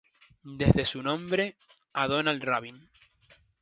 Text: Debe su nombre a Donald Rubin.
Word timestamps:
Debe 0.57 0.83
su 0.83 1.03
nombre 1.03 1.57
a 1.93 2.07
Donald 2.07 2.43
Rubin. 2.43 2.89